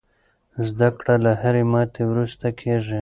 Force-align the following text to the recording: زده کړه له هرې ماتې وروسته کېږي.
زده 0.67 0.87
کړه 0.97 1.15
له 1.25 1.31
هرې 1.41 1.63
ماتې 1.71 2.03
وروسته 2.11 2.47
کېږي. 2.59 2.99